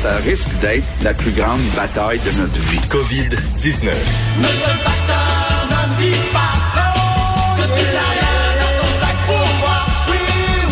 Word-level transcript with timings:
Ça 0.00 0.16
risque 0.24 0.48
d'être 0.60 0.84
la 1.02 1.14
plus 1.14 1.30
grande 1.30 1.60
bataille 1.76 2.18
de 2.18 2.40
notre 2.40 2.58
vie. 2.58 2.78
COVID-19. 2.88 3.90
Ne 4.38 4.46
seul 4.46 4.76
facteur 4.78 5.68
n'en 5.70 5.96
dit 5.98 6.18
pas 6.32 6.54
non 6.76 7.56
Que 7.56 7.62
tu 7.78 7.84
n'as 7.94 8.10
rien 8.12 8.48
dans 8.58 8.74
ton 8.80 8.90
sac 9.00 9.16
pour 9.26 9.36
moi 9.60 9.76
Oui, 10.08 10.16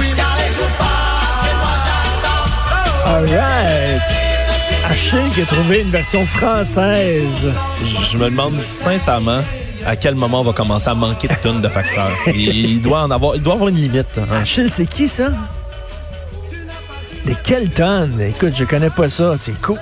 oui, 0.00 0.06
car 0.16 0.34
les 0.36 0.54
jours 0.54 0.72
passent 0.78 1.46
et 1.46 1.56
moi 1.56 1.74
j'attends 3.04 3.16
Alright. 3.16 4.02
Achille 4.90 5.30
qui 5.34 5.42
a 5.42 5.46
trouvé 5.46 5.82
une 5.82 5.90
version 5.90 6.26
française. 6.26 7.52
Je 8.10 8.18
me 8.18 8.24
demande 8.24 8.54
sincèrement 8.64 9.42
à 9.86 9.94
quel 9.94 10.16
moment 10.16 10.40
on 10.40 10.44
va 10.44 10.52
commencer 10.52 10.88
à 10.88 10.94
manquer 10.94 11.28
de 11.28 11.34
tonnes 11.40 11.60
de 11.60 11.68
facteurs. 11.68 12.10
Il, 12.26 12.48
il 12.48 12.80
doit 12.82 13.02
en 13.02 13.10
avoir, 13.12 13.36
il 13.36 13.42
doit 13.42 13.54
avoir 13.54 13.68
une 13.68 13.76
limite. 13.76 14.18
hein. 14.18 14.26
Achille, 14.42 14.68
c'est 14.68 14.86
qui 14.86 15.06
ça? 15.06 15.28
Les 17.26 17.34
Kelton. 17.34 18.10
Écoute, 18.20 18.54
je 18.56 18.64
connais 18.64 18.90
pas 18.90 19.10
ça. 19.10 19.36
C'est 19.38 19.60
cool. 19.60 19.78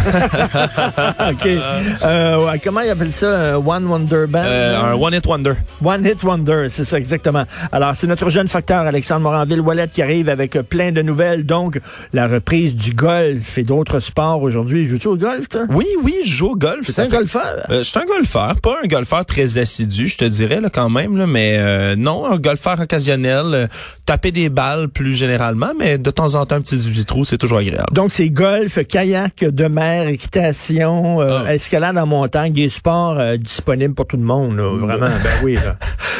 OK. 1.30 1.46
Euh, 2.04 2.56
comment 2.62 2.80
ils 2.80 2.90
appellent 2.90 3.12
ça? 3.12 3.54
Un 3.54 3.56
One 3.56 3.86
Wonder 3.86 4.24
Band? 4.28 4.42
Euh, 4.44 4.92
un 4.92 4.94
one 4.94 5.14
hit 5.14 5.26
wonder. 5.26 5.52
One 5.84 6.04
Hit 6.04 6.22
Wonder, 6.22 6.66
c'est 6.70 6.84
ça 6.84 6.98
exactement. 6.98 7.44
Alors, 7.72 7.92
c'est 7.96 8.06
notre 8.06 8.30
jeune 8.30 8.48
facteur 8.48 8.80
Alexandre 8.86 9.22
Moranville-Wallet 9.22 9.88
qui 9.88 10.02
arrive 10.02 10.28
avec 10.28 10.56
euh, 10.56 10.62
plein 10.62 10.92
de 10.92 11.02
nouvelles. 11.02 11.44
Donc, 11.44 11.80
la 12.12 12.26
reprise 12.28 12.74
du 12.74 12.92
golf 12.92 13.58
et 13.58 13.62
d'autres 13.62 14.00
sports 14.00 14.42
aujourd'hui. 14.42 14.86
Joues-tu 14.86 15.08
au 15.08 15.16
golf, 15.16 15.48
toi? 15.48 15.62
Oui, 15.70 15.86
oui, 16.02 16.14
je 16.24 16.30
joue 16.34 16.48
au 16.50 16.56
golf. 16.56 16.86
C'est 16.88 17.02
un 17.02 17.04
fait- 17.08 17.16
golfeur? 17.16 17.66
Euh, 17.70 17.78
je 17.78 17.82
suis 17.84 17.98
un 17.98 18.04
golfeur, 18.04 18.60
pas 18.60 18.76
un 18.82 18.86
golfeur 18.86 19.24
très 19.24 19.58
assidu, 19.58 20.08
je 20.08 20.16
te 20.18 20.24
dirais 20.24 20.60
là 20.60 20.68
quand 20.72 20.88
même, 20.88 21.16
là, 21.16 21.26
mais 21.26 21.56
euh, 21.58 21.96
non, 21.96 22.24
un 22.30 22.38
golfeur 22.38 22.78
occasionnel, 22.80 23.44
euh, 23.52 23.66
taper 24.06 24.32
des 24.32 24.48
balles 24.48 24.88
plus 24.88 25.14
généralement, 25.14 25.72
mais 25.78 25.98
de 25.98 26.10
temps 26.10 26.34
en 26.34 26.46
temps 26.46 26.56
un 26.56 26.60
petit 26.60 26.76
18 26.76 27.04
trous, 27.04 27.24
c'est 27.24 27.38
toujours 27.38 27.58
agréable. 27.58 27.92
Donc, 27.92 28.12
c'est 28.12 28.30
golf, 28.30 28.78
kayak 28.86 29.38
de 29.44 29.66
mer, 29.68 29.89
équitation, 30.08 31.20
euh, 31.20 31.44
Ah. 31.46 31.54
escalade 31.54 31.96
en 31.98 32.06
montagne, 32.06 32.52
des 32.52 32.68
sports 32.68 33.16
euh, 33.18 33.36
disponibles 33.36 33.94
pour 33.94 34.06
tout 34.06 34.16
le 34.16 34.22
monde, 34.22 34.56
là, 34.56 34.76
vraiment. 34.78 35.06
ben 35.06 35.30
oui, 35.42 35.54
là. 35.54 35.76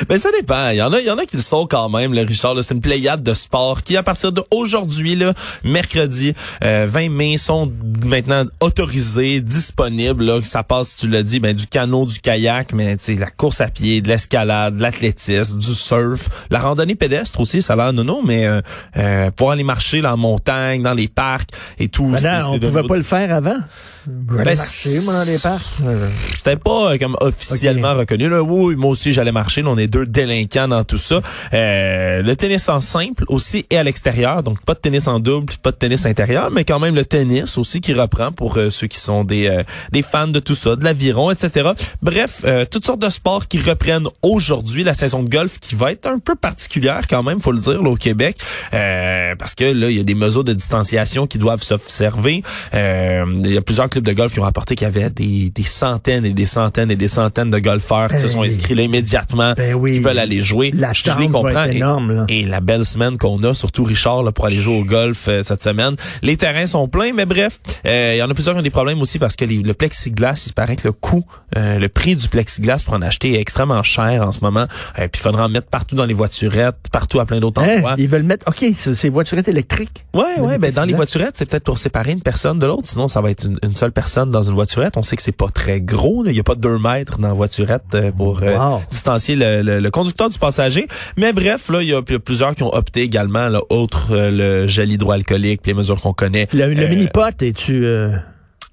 Mais 0.08 0.18
ça 0.18 0.30
dépend. 0.38 0.70
Il 0.70 0.76
y 0.76 0.82
en 0.82 0.92
a, 0.92 1.00
il 1.00 1.06
y 1.06 1.10
en 1.10 1.18
a 1.18 1.24
qui 1.24 1.36
le 1.36 1.42
sont 1.42 1.66
quand 1.66 1.88
même, 1.88 2.12
le 2.14 2.22
Richard. 2.22 2.54
C'est 2.62 2.74
une 2.74 2.80
pléiade 2.80 3.22
de 3.22 3.34
sport 3.34 3.82
qui, 3.82 3.96
à 3.96 4.02
partir 4.02 4.32
d'aujourd'hui, 4.32 5.18
mercredi 5.64 6.34
euh, 6.64 6.86
20 6.88 7.10
mai, 7.10 7.36
sont 7.38 7.70
maintenant 8.04 8.44
autorisés, 8.60 9.40
disponibles. 9.40 10.24
Là. 10.24 10.40
Ça 10.44 10.62
passe, 10.62 10.96
tu 10.96 11.08
l'as 11.08 11.22
dit, 11.22 11.40
ben, 11.40 11.54
du 11.54 11.66
canot, 11.66 12.06
du 12.06 12.18
kayak, 12.20 12.72
mais 12.72 12.96
tu 12.96 13.04
sais, 13.04 13.14
la 13.14 13.30
course 13.30 13.60
à 13.60 13.68
pied, 13.68 14.00
de 14.00 14.08
l'escalade, 14.08 14.76
de 14.76 14.82
l'athlétisme, 14.82 15.58
du 15.58 15.74
surf, 15.74 16.28
la 16.50 16.60
randonnée 16.60 16.94
pédestre 16.94 17.40
aussi, 17.40 17.62
ça 17.62 17.74
a 17.74 17.76
l'air 17.76 17.92
nono, 17.92 18.22
mais 18.24 18.46
euh, 18.46 18.60
euh, 18.96 19.30
pouvoir 19.30 19.54
aller 19.54 19.64
marcher 19.64 20.00
dans 20.00 20.10
la 20.10 20.16
montagne, 20.16 20.82
dans 20.82 20.94
les 20.94 21.08
parcs 21.08 21.50
et 21.78 21.88
tout. 21.88 22.06
Ben 22.06 22.40
non, 22.40 22.52
on 22.54 22.58
pouvait 22.58 22.82
pas 22.86 22.96
le 22.96 23.02
faire 23.02 23.34
avant. 23.34 23.58
Yeah. 23.60 23.66
J'allais 24.06 24.44
Ben, 24.44 24.56
marcher, 24.56 25.00
moi, 25.04 25.14
dans 25.14 25.30
les 25.30 25.38
parcs. 25.38 25.62
Euh, 25.84 26.08
C'était 26.34 26.56
pas 26.56 26.92
euh, 26.92 26.98
comme 26.98 27.16
officiellement 27.20 27.94
reconnu. 27.94 28.28
Là. 28.28 28.42
Oui, 28.42 28.76
moi 28.76 28.90
aussi, 28.90 29.12
j'allais 29.12 29.32
marcher. 29.32 29.62
Là, 29.62 29.70
on 29.70 29.76
est 29.78 29.86
deux 29.86 30.06
délinquants 30.06 30.68
dans 30.68 30.84
tout 30.84 30.98
ça. 30.98 31.20
Euh, 31.52 32.22
le 32.22 32.36
tennis 32.36 32.68
en 32.68 32.80
simple 32.80 33.24
aussi 33.28 33.66
et 33.70 33.76
à 33.78 33.82
l'extérieur. 33.82 34.42
Donc, 34.42 34.62
pas 34.64 34.74
de 34.74 34.78
tennis 34.80 35.06
en 35.08 35.18
double, 35.20 35.52
pas 35.62 35.70
de 35.72 35.76
tennis 35.76 36.06
intérieur, 36.06 36.50
mais 36.50 36.64
quand 36.64 36.78
même 36.78 36.94
le 36.94 37.04
tennis 37.04 37.58
aussi 37.58 37.80
qui 37.80 37.92
reprend 37.92 38.32
pour 38.32 38.56
euh, 38.56 38.70
ceux 38.70 38.86
qui 38.86 38.98
sont 38.98 39.24
des, 39.24 39.48
euh, 39.48 39.62
des 39.92 40.02
fans 40.02 40.28
de 40.28 40.40
tout 40.40 40.54
ça, 40.54 40.76
de 40.76 40.84
l'aviron, 40.84 41.30
etc. 41.30 41.70
Bref, 42.02 42.42
euh, 42.44 42.64
toutes 42.70 42.86
sortes 42.86 43.02
de 43.02 43.10
sports 43.10 43.48
qui 43.48 43.58
reprennent 43.60 44.06
aujourd'hui 44.22 44.84
la 44.84 44.94
saison 44.94 45.22
de 45.22 45.28
golf 45.28 45.58
qui 45.58 45.74
va 45.74 45.92
être 45.92 46.06
un 46.06 46.18
peu 46.18 46.34
particulière 46.34 47.02
quand 47.08 47.22
même, 47.22 47.40
faut 47.40 47.52
le 47.52 47.58
dire, 47.58 47.82
là, 47.82 47.90
au 47.90 47.96
Québec. 47.96 48.38
Euh, 48.72 49.34
parce 49.38 49.54
que 49.54 49.64
là, 49.64 49.90
il 49.90 49.96
y 49.96 50.00
a 50.00 50.04
des 50.04 50.14
mesures 50.14 50.44
de 50.44 50.52
distanciation 50.52 51.26
qui 51.26 51.38
doivent 51.38 51.62
s'observer. 51.62 52.42
Euh, 52.74 53.24
il 53.44 53.52
y 53.52 53.56
a 53.56 53.60
plusieurs 53.60 53.89
clubs 53.90 54.04
de 54.04 54.12
golf 54.12 54.32
qui 54.32 54.40
ont 54.40 54.44
rapporté 54.44 54.74
qu'il 54.74 54.86
y 54.86 54.88
avait 54.88 55.10
des, 55.10 55.50
des 55.50 55.62
centaines 55.62 56.24
et 56.24 56.32
des 56.32 56.46
centaines 56.46 56.90
et 56.90 56.96
des 56.96 57.08
centaines 57.08 57.50
de 57.50 57.58
golfeurs 57.58 58.08
qui 58.08 58.18
se 58.18 58.28
sont 58.28 58.42
Hey. 58.42 58.50
inscrits 58.50 58.74
là 58.74 58.82
immédiatement, 58.82 59.52
Ben 59.56 59.74
oui. 59.74 59.92
qui 59.92 59.98
veulent 59.98 60.18
aller 60.18 60.40
jouer. 60.40 60.72
La 60.74 60.92
Je 60.94 61.02
les 61.18 61.28
comprends. 61.28 61.64
Et- 61.66 61.76
énorme. 61.76 62.24
Et, 62.28 62.44
la 62.44 62.60
belle 62.60 62.84
semaine 62.84 63.18
qu'on 63.18 63.42
a, 63.42 63.52
surtout 63.54 63.84
Richard, 63.84 64.22
là, 64.22 64.32
pour 64.32 64.46
aller 64.46 64.60
jouer 64.60 64.78
au 64.78 64.84
golf 64.84 65.26
euh, 65.28 65.42
cette 65.42 65.62
semaine. 65.62 65.94
Les 66.22 66.36
terrains 66.36 66.66
sont 66.66 66.88
pleins, 66.88 67.12
mais 67.12 67.26
bref, 67.26 67.58
euh, 67.86 68.12
il 68.14 68.18
y 68.18 68.22
en 68.22 68.30
a 68.30 68.34
plusieurs 68.34 68.54
qui 68.54 68.60
ont 68.60 68.62
des 68.62 68.70
problèmes 68.70 69.00
aussi 69.02 69.18
parce 69.18 69.36
que 69.36 69.44
les- 69.44 69.58
le 69.62 69.74
plexiglas, 69.74 70.44
il 70.46 70.52
paraît 70.54 70.76
que 70.76 70.86
le 70.88 70.92
coût, 70.92 71.24
euh, 71.56 71.78
le 71.78 71.88
prix 71.88 72.16
du 72.16 72.28
plexiglas 72.28 72.82
pour 72.84 72.94
en 72.94 73.02
acheter 73.02 73.34
est 73.34 73.40
extrêmement 73.40 73.82
cher 73.82 74.26
en 74.26 74.32
ce 74.32 74.40
moment. 74.40 74.66
Puis 74.94 75.08
il 75.14 75.20
faudra 75.20 75.44
en 75.46 75.48
mettre 75.48 75.66
partout 75.68 75.96
dans 75.96 76.04
les 76.06 76.14
voiturettes, 76.14 76.76
partout 76.92 77.20
à 77.20 77.26
plein 77.26 77.40
d'autres 77.40 77.60
hein, 77.62 77.74
endroits. 77.76 77.94
ils 77.98 78.08
veulent 78.08 78.22
mettre. 78.22 78.46
OK, 78.48 78.64
c'est 78.76 79.08
voiturettes 79.08 79.48
électriques. 79.48 80.04
Ouais, 80.14 80.38
ouais, 80.40 80.58
ben 80.58 80.72
dans 80.72 80.84
les 80.84 80.94
voiturettes, 80.94 81.34
c'est 81.36 81.46
peut-être 81.48 81.64
pour 81.64 81.78
séparer 81.78 82.12
une 82.12 82.22
personne 82.22 82.58
de 82.58 82.66
l'autre. 82.66 82.84
Sinon, 82.86 83.08
ça 83.08 83.20
va 83.20 83.30
être 83.30 83.44
une, 83.46 83.58
une 83.62 83.74
seule 83.80 83.92
personne 83.92 84.30
dans 84.30 84.42
une 84.42 84.54
voiturette. 84.54 84.96
On 84.96 85.02
sait 85.02 85.16
que 85.16 85.22
c'est 85.22 85.32
pas 85.32 85.48
très 85.48 85.80
gros. 85.80 86.24
Il 86.26 86.32
y 86.36 86.40
a 86.40 86.42
pas 86.44 86.54
deux 86.54 86.78
mètres 86.78 87.18
dans 87.18 87.28
la 87.28 87.34
voiturette 87.34 87.82
euh, 87.94 88.12
pour 88.12 88.42
euh, 88.42 88.56
Wow. 88.56 88.80
distancier 88.90 89.36
le, 89.36 89.62
le- 89.62 89.80
le 89.80 89.90
conducteur 89.90 90.28
du 90.30 90.38
passager. 90.38 90.86
Mais 91.16 91.32
bref, 91.32 91.68
là, 91.70 91.82
il 91.82 91.88
y 91.88 91.94
a 91.94 92.02
plusieurs 92.02 92.54
qui 92.54 92.62
ont 92.62 92.74
opté 92.74 93.00
également, 93.02 93.48
là, 93.48 93.60
outre 93.70 94.08
euh, 94.12 94.30
le 94.30 94.66
gel 94.68 94.92
hydroalcoolique, 94.92 95.62
puis 95.62 95.72
les 95.72 95.78
mesures 95.78 96.00
qu'on 96.00 96.12
connaît. 96.12 96.46
Le, 96.52 96.72
le 96.74 96.86
mini-pot, 96.88 97.42
es-tu. 97.42 97.84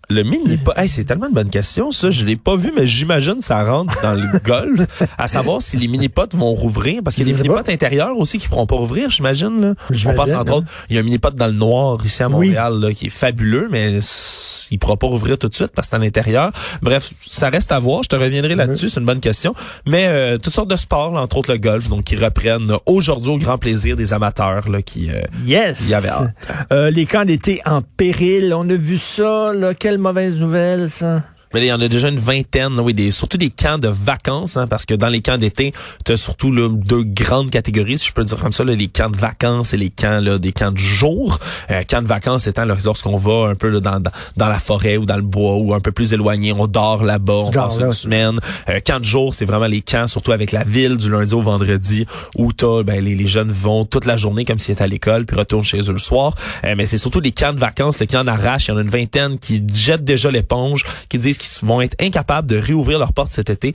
Le 0.09 0.23
mini 0.23 0.56
pot, 0.57 0.72
hey, 0.78 0.88
c'est 0.88 1.03
tellement 1.03 1.28
une 1.28 1.34
bonne 1.34 1.50
question, 1.50 1.91
ça. 1.91 2.12
Je 2.12 2.23
l'ai 2.23 2.38
pas 2.38 2.56
vu, 2.56 2.72
mais 2.75 2.88
j'imagine 2.88 3.41
ça 3.41 3.63
rentre 3.66 4.01
dans 4.01 4.13
le 4.13 4.40
golf. 4.45 4.88
À 5.18 5.28
savoir 5.28 5.62
si 5.62 5.75
les 5.75 5.88
mini 5.90 6.07
pots 6.07 6.23
vont 6.34 6.53
rouvrir, 6.53 7.01
parce 7.03 7.16
qu'il 7.18 7.28
y 7.28 7.31
a 7.31 7.34
des 7.35 7.44
mini 7.44 7.53
pots 7.53 7.69
intérieurs 7.69 8.18
aussi 8.18 8.38
qui 8.38 8.47
pourront 8.47 8.66
pas 8.68 8.75
rouvrir, 8.78 9.09
j'imagine. 9.09 9.59
Là. 9.62 9.73
On 10.06 10.13
passe 10.13 10.34
entre 10.34 10.51
hein. 10.53 10.56
autres, 10.57 10.68
il 10.90 10.95
y 10.95 10.97
a 10.97 11.01
un 11.01 11.03
mini 11.03 11.18
pot 11.19 11.34
dans 11.35 11.47
le 11.47 11.51
noir 11.53 11.97
ici 12.06 12.23
à 12.23 12.28
Oui. 12.29 12.47
Montréal, 12.47 12.79
là, 12.79 12.94
qui 12.94 13.07
est 13.07 13.09
fabuleux, 13.09 13.68
mais 13.69 14.00
il 14.72 14.79
pourra 14.79 14.97
pas 14.97 15.07
rouvrir 15.07 15.38
tout 15.38 15.47
de 15.50 15.53
suite 15.56 15.72
parce 15.75 15.88
que 15.88 15.91
c'est 15.91 15.95
à 15.97 16.00
l'intérieur. 16.00 16.51
Bref, 16.81 17.12
ça 17.22 17.50
reste 17.50 17.72
à 17.72 17.79
voir. 17.79 18.03
Je 18.03 18.09
te 18.09 18.16
reviendrai 18.16 18.56
là-dessus. 18.56 18.89
C'est 18.89 19.00
une 19.00 19.06
bonne 19.06 19.19
question. 19.22 19.53
Mais 19.85 20.06
euh, 20.07 20.38
toutes 20.38 20.53
sortes 20.53 20.69
de 20.69 20.75
sports, 20.78 21.13
là, 21.13 21.22
entre 21.22 21.38
autres 21.38 21.51
le 21.51 21.57
golf, 21.57 21.89
donc 21.89 22.03
qui 22.06 22.16
reprennent 22.16 22.72
aujourd'hui 22.85 23.31
au 23.31 23.38
grand 23.38 23.57
plaisir 23.57 23.95
des 23.97 24.13
amateurs 24.13 24.69
là, 24.69 24.81
qui. 24.81 25.09
euh, 25.09 25.22
Yes. 25.45 25.79
Il 25.81 25.89
y 25.89 25.94
avait 25.94 26.09
hâte. 26.09 26.31
Euh, 26.72 26.89
les 26.91 27.06
camps 27.06 27.24
d'été 27.25 27.62
en 27.66 27.81
péril. 27.81 28.53
On 28.53 28.69
a 28.69 28.74
vu 28.74 28.97
ça, 28.97 29.53
là. 29.53 29.74
Mauvaise 29.97 30.39
nouvelle, 30.39 30.89
ça? 30.89 31.23
Mais 31.53 31.61
il 31.61 31.67
y 31.67 31.73
en 31.73 31.81
a 31.81 31.87
déjà 31.87 32.09
une 32.09 32.19
vingtaine, 32.19 32.75
là, 32.75 32.81
oui, 32.81 32.93
des, 32.93 33.11
surtout 33.11 33.37
des 33.37 33.49
camps 33.49 33.77
de 33.77 33.87
vacances, 33.87 34.57
hein, 34.57 34.67
parce 34.67 34.85
que 34.85 34.93
dans 34.93 35.09
les 35.09 35.21
camps 35.21 35.37
d'été, 35.37 35.73
tu 36.05 36.11
as 36.11 36.17
surtout 36.17 36.51
là, 36.51 36.69
deux 36.69 37.03
grandes 37.03 37.49
catégories, 37.49 37.99
si 37.99 38.07
je 38.07 38.13
peux 38.13 38.23
dire 38.23 38.37
comme 38.37 38.51
ça, 38.51 38.63
là, 38.63 38.75
les 38.75 38.87
camps 38.87 39.09
de 39.09 39.17
vacances 39.17 39.73
et 39.73 39.77
les 39.77 39.89
camps 39.89 40.19
là, 40.21 40.37
des 40.37 40.51
camps 40.51 40.71
de 40.71 40.77
jour. 40.77 41.39
Euh, 41.71 41.83
camps 41.83 42.01
de 42.01 42.07
vacances 42.07 42.47
étant 42.47 42.65
lorsqu'on 42.65 43.15
va 43.15 43.47
un 43.49 43.55
peu 43.55 43.69
là, 43.69 43.79
dans, 43.79 44.01
dans, 44.35 44.47
la 44.47 44.59
forêt 44.59 44.97
ou 44.97 45.05
dans 45.05 45.15
le 45.15 45.21
bois 45.21 45.55
ou 45.55 45.73
un 45.73 45.79
peu 45.79 45.91
plus 45.91 46.13
éloigné, 46.13 46.53
on 46.53 46.67
dort 46.67 47.03
là-bas, 47.03 47.33
on 47.33 47.49
dors 47.49 47.67
passe 47.67 47.79
une 47.79 47.91
semaine. 47.91 48.39
Euh, 48.69 48.79
camp 48.79 48.99
de 48.99 49.05
jour, 49.05 49.33
c'est 49.33 49.45
vraiment 49.45 49.67
les 49.67 49.81
camps, 49.81 50.07
surtout 50.07 50.31
avec 50.31 50.51
la 50.51 50.63
ville 50.63 50.97
du 50.97 51.09
lundi 51.09 51.33
au 51.33 51.41
vendredi, 51.41 52.05
où 52.37 52.51
t'as, 52.53 52.83
ben, 52.83 53.03
les, 53.03 53.15
les 53.15 53.27
jeunes 53.27 53.51
vont 53.51 53.83
toute 53.83 54.05
la 54.05 54.17
journée 54.17 54.45
comme 54.45 54.59
s'ils 54.59 54.73
étaient 54.73 54.83
à 54.83 54.87
l'école, 54.87 55.25
puis 55.25 55.37
retournent 55.37 55.63
chez 55.63 55.79
eux 55.79 55.93
le 55.93 55.97
soir. 55.97 56.33
Euh, 56.63 56.75
mais 56.77 56.85
c'est 56.85 56.97
surtout 56.97 57.19
les 57.19 57.31
camps 57.31 57.53
de 57.53 57.59
vacances, 57.59 58.00
le 58.00 58.05
camp 58.05 58.23
d'arrache, 58.23 58.67
il 58.67 58.71
y 58.71 58.73
en 58.73 58.77
a 58.77 58.81
une 58.81 58.89
vingtaine 58.89 59.38
qui 59.39 59.63
jettent 59.73 60.03
déjà 60.03 60.31
l'éponge, 60.31 60.83
qui 61.09 61.17
disent 61.17 61.37
qu'ils 61.38 61.68
vont 61.68 61.81
être 61.81 61.95
incapables 62.01 62.48
de 62.48 62.57
réouvrir 62.57 63.00
leurs 63.00 63.13
portes 63.13 63.31
cet 63.31 63.50
été. 63.50 63.74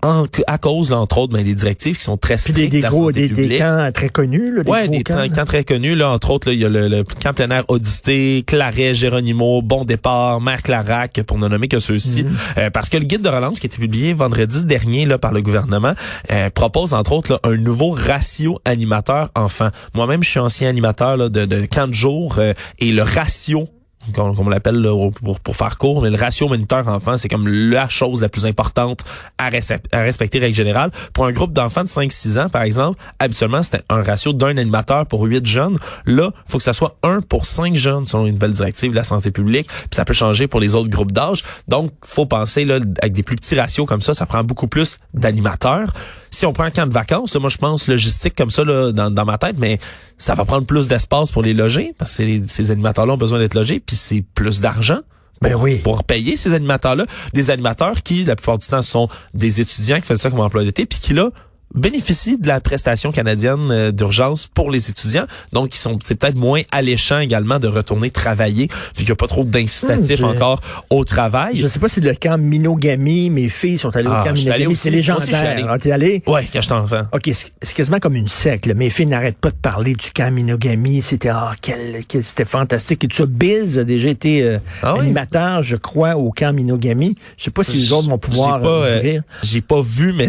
En, 0.00 0.26
à 0.46 0.58
cause, 0.58 0.90
là, 0.92 0.98
entre 0.98 1.18
autres, 1.18 1.32
ben, 1.32 1.42
des 1.42 1.56
directives 1.56 1.96
qui 1.96 2.04
sont 2.04 2.16
très 2.16 2.36
Puis 2.36 2.52
strictes. 2.52 2.58
des, 2.58 2.68
des 2.68 2.76
de 2.78 2.82
la 2.84 2.88
gros, 2.88 3.10
des, 3.10 3.28
des 3.28 3.58
camps 3.58 3.90
très 3.92 4.08
connus, 4.08 4.54
là. 4.54 4.62
Des 4.62 4.70
Ouais, 4.70 4.86
des 4.86 5.02
camps, 5.02 5.44
très 5.44 5.64
connus. 5.64 5.96
Là, 5.96 6.10
entre 6.10 6.30
autres, 6.30 6.46
là, 6.46 6.54
il 6.54 6.60
y 6.60 6.64
a 6.64 6.68
le, 6.68 6.86
le 6.86 7.02
camp 7.02 7.34
plein 7.34 7.50
air 7.50 7.64
Odyssée, 7.66 8.44
Claret, 8.46 8.94
Géronimo, 8.94 9.60
Bon 9.60 9.84
Départ, 9.84 10.40
Mère 10.40 10.62
Clarac, 10.62 11.20
pour 11.26 11.36
ne 11.38 11.48
nommer 11.48 11.66
que 11.66 11.80
ceux-ci. 11.80 12.22
Mhm. 12.22 12.36
Euh, 12.58 12.70
parce 12.70 12.88
que 12.88 12.96
le 12.96 13.06
guide 13.06 13.22
de 13.22 13.28
relance 13.28 13.58
qui 13.58 13.66
a 13.66 13.68
été 13.68 13.78
publié 13.78 14.12
vendredi 14.12 14.64
dernier 14.64 15.04
là, 15.04 15.18
par 15.18 15.32
le 15.32 15.42
gouvernement 15.42 15.94
euh, 16.30 16.48
propose, 16.50 16.94
entre 16.94 17.10
autres, 17.10 17.32
là, 17.32 17.40
un 17.42 17.56
nouveau 17.56 17.90
ratio 17.90 18.60
animateur-enfant. 18.64 19.70
Moi-même, 19.94 20.22
je 20.22 20.30
suis 20.30 20.38
ancien 20.38 20.68
animateur 20.68 21.16
là, 21.16 21.28
de, 21.28 21.44
de 21.44 21.66
camp 21.66 21.88
de 21.88 21.94
jour 21.94 22.36
euh, 22.38 22.52
et 22.78 22.92
le 22.92 23.02
ratio 23.02 23.68
comme, 24.14 24.34
on 24.38 24.48
l'appelle 24.48 24.86
pour, 25.22 25.40
pour 25.40 25.56
faire 25.56 25.78
court, 25.78 26.02
mais 26.02 26.10
le 26.10 26.16
ratio 26.16 26.48
moniteur-enfant, 26.48 27.18
c'est 27.18 27.28
comme 27.28 27.48
la 27.48 27.88
chose 27.88 28.22
la 28.22 28.28
plus 28.28 28.46
importante 28.46 29.04
à, 29.38 29.46
à 29.92 30.00
respecter 30.02 30.38
règle 30.38 30.54
générale. 30.54 30.90
Pour 31.12 31.26
un 31.26 31.32
groupe 31.32 31.52
d'enfants 31.52 31.84
de 31.84 31.88
5-6 31.88 32.38
ans, 32.38 32.48
par 32.48 32.62
exemple, 32.62 32.98
habituellement, 33.18 33.62
c'était 33.62 33.82
un 33.88 34.02
ratio 34.02 34.32
d'un 34.32 34.56
animateur 34.56 35.06
pour 35.06 35.22
8 35.22 35.46
jeunes. 35.46 35.78
Là, 36.06 36.30
faut 36.46 36.58
que 36.58 36.64
ça 36.64 36.72
soit 36.72 36.96
1 37.02 37.20
pour 37.22 37.46
5 37.46 37.74
jeunes 37.74 38.06
selon 38.06 38.26
une 38.26 38.34
nouvelle 38.34 38.52
directive 38.52 38.90
de 38.90 38.96
la 38.96 39.04
santé 39.04 39.30
publique. 39.30 39.68
Puis 39.68 39.88
ça 39.92 40.04
peut 40.04 40.14
changer 40.14 40.46
pour 40.46 40.60
les 40.60 40.74
autres 40.74 40.90
groupes 40.90 41.12
d'âge. 41.12 41.44
Donc, 41.66 41.92
faut 42.04 42.26
penser 42.26 42.64
là, 42.64 42.78
avec 43.02 43.12
des 43.12 43.22
plus 43.22 43.36
petits 43.36 43.58
ratios 43.58 43.86
comme 43.86 44.00
ça, 44.00 44.14
ça 44.14 44.26
prend 44.26 44.44
beaucoup 44.44 44.68
plus 44.68 44.98
d'animateurs. 45.14 45.92
Si 46.30 46.46
on 46.46 46.52
prend 46.52 46.64
un 46.64 46.70
camp 46.70 46.86
de 46.86 46.92
vacances, 46.92 47.34
là, 47.34 47.40
moi 47.40 47.50
je 47.50 47.56
pense 47.58 47.88
logistique 47.88 48.34
comme 48.36 48.50
ça 48.50 48.64
là, 48.64 48.92
dans, 48.92 49.10
dans 49.10 49.24
ma 49.24 49.38
tête, 49.38 49.56
mais 49.58 49.78
ça 50.16 50.34
va 50.34 50.44
prendre 50.44 50.66
plus 50.66 50.88
d'espace 50.88 51.30
pour 51.30 51.42
les 51.42 51.54
loger 51.54 51.94
parce 51.98 52.16
que 52.16 52.22
les- 52.22 52.46
ces 52.46 52.70
animateurs-là 52.70 53.14
ont 53.14 53.18
besoin 53.18 53.38
d'être 53.38 53.54
logés, 53.54 53.80
puis 53.80 53.96
c'est 53.96 54.22
plus 54.34 54.60
d'argent. 54.60 54.98
Ben 55.40 55.52
pour, 55.52 55.62
oui. 55.62 55.76
pour 55.78 56.02
payer 56.04 56.36
ces 56.36 56.52
animateurs-là, 56.52 57.06
des 57.32 57.50
animateurs 57.50 58.02
qui, 58.02 58.24
la 58.24 58.34
plupart 58.34 58.58
du 58.58 58.66
temps, 58.66 58.82
sont 58.82 59.08
des 59.34 59.60
étudiants 59.60 60.00
qui 60.00 60.06
font 60.06 60.16
ça 60.16 60.30
comme 60.30 60.40
emploi 60.40 60.64
d'été, 60.64 60.84
puis 60.84 60.98
qui, 60.98 61.14
là, 61.14 61.30
bénéficient 61.74 62.38
de 62.38 62.48
la 62.48 62.60
prestation 62.60 63.12
canadienne 63.12 63.70
euh, 63.70 63.92
d'urgence 63.92 64.46
pour 64.46 64.70
les 64.70 64.90
étudiants. 64.90 65.26
Donc, 65.52 65.74
ils 65.74 65.78
sont, 65.78 65.98
c'est 66.02 66.18
peut-être 66.18 66.36
moins 66.36 66.62
alléchant 66.72 67.18
également 67.18 67.58
de 67.58 67.68
retourner 67.68 68.10
travailler, 68.10 68.68
vu 68.68 68.94
qu'il 68.98 69.06
n'y 69.06 69.12
a 69.12 69.16
pas 69.16 69.26
trop 69.26 69.44
d'incitatifs 69.44 70.22
encore 70.22 70.60
au 70.90 71.04
travail. 71.04 71.56
Je 71.56 71.66
sais 71.66 71.78
pas 71.78 71.88
si 71.88 72.00
le 72.00 72.14
camp 72.14 72.38
Minogami, 72.38 73.30
mes 73.30 73.48
filles 73.48 73.78
sont 73.78 73.94
allées 73.96 74.08
Ah, 74.10 74.22
au 74.22 74.28
camp 74.28 74.36
suis 74.36 74.48
allé 74.48 74.66
Minogami, 74.66 74.76
c'est 74.76 74.90
Moi 74.90 75.16
aussi, 75.16 75.34
allé. 75.34 75.48
légendaire. 75.48 75.66
Ah, 75.72 75.78
T'es 75.78 75.92
allé? 75.92 76.22
Ouais, 76.26 76.46
quand 76.52 76.60
j'étais 76.62 76.72
enfant. 76.74 77.02
OK, 77.12 77.30
c'est 77.62 77.74
quasiment 77.74 77.98
comme 77.98 78.14
une 78.14 78.28
secte. 78.28 78.66
là. 78.66 78.74
Mes 78.74 78.90
filles 78.90 79.06
n'arrêtent 79.06 79.38
pas 79.38 79.50
de 79.50 79.56
parler 79.56 79.94
du 79.94 80.10
camp 80.10 80.32
Minogami. 80.32 81.02
C'était 81.02 81.28
ah, 81.28 81.52
quel, 81.60 82.04
quel- 82.08 82.24
c'était 82.24 82.44
fantastique. 82.44 83.04
Et 83.04 83.08
tout 83.08 83.16
ça, 83.16 83.26
Biz 83.26 83.78
a 83.78 83.84
déjà 83.84 84.08
été 84.08 84.42
euh, 84.42 84.58
Ah 84.82 84.94
oui? 84.94 85.00
animateur, 85.04 85.62
je 85.62 85.76
crois, 85.76 86.16
au 86.16 86.30
camp 86.30 86.52
Minogami. 86.54 87.14
Je 87.36 87.44
sais 87.44 87.50
pas 87.50 87.62
si 87.64 87.76
les 87.76 87.92
autres 87.92 88.08
vont 88.08 88.18
pouvoir 88.18 88.58
J'ai 88.58 88.64
pas, 88.64 88.68
euh, 88.68 89.20
euh, 89.44 89.60
pas 89.68 89.80
vu, 89.82 90.12
mais 90.12 90.28